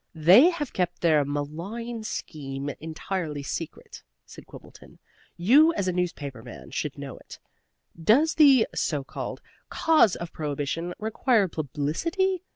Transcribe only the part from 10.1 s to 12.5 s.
of prohibition require publicity?